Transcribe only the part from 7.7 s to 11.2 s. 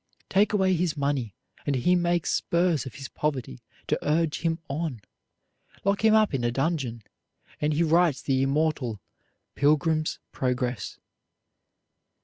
he writes the immortal "Pilgrim's Progress."